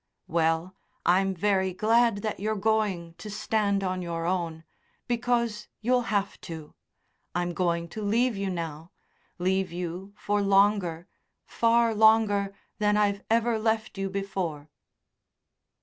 [0.25, 0.75] "Well,
[1.05, 4.63] I'm very glad that you're going to stand on your own,
[5.07, 6.73] because you'll have to.
[7.35, 8.89] I'm going to leave you now
[9.37, 11.07] leave you for longer,
[11.45, 14.71] far longer than I've ever left you before."